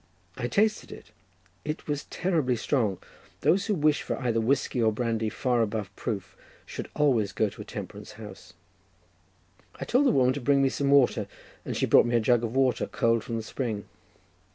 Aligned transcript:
I 0.35 0.47
tasted 0.47 0.91
it; 0.91 1.11
it 1.63 1.85
was 1.87 2.05
terribly 2.05 2.55
strong. 2.55 2.97
Those 3.41 3.67
who 3.67 3.75
wish 3.75 4.01
for 4.01 4.17
either 4.19 4.41
whiskey 4.41 4.81
or 4.81 4.91
brandy 4.91 5.29
far 5.29 5.61
above 5.61 5.95
proof 5.95 6.35
should 6.65 6.89
always 6.95 7.31
go 7.31 7.49
to 7.49 7.61
a 7.61 7.65
temperance 7.65 8.13
house. 8.13 8.53
I 9.75 9.85
told 9.85 10.07
the 10.07 10.11
woman 10.11 10.33
to 10.33 10.41
bring 10.41 10.63
me 10.63 10.69
some 10.69 10.89
water, 10.89 11.27
and 11.63 11.77
she 11.77 11.85
brought 11.85 12.07
me 12.07 12.15
a 12.15 12.19
jug 12.19 12.43
of 12.43 12.55
water 12.55 12.87
cold 12.87 13.23
from 13.23 13.37
the 13.37 13.43
spring. 13.43 13.85